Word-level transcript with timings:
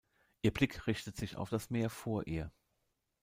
Ihr 0.41 0.51
Blick 0.51 0.87
richtet 0.87 1.15
sich 1.15 1.35
auf 1.35 1.51
das 1.51 1.69
Meer 1.69 1.91
vor 1.91 2.25
ihr. 2.25 2.51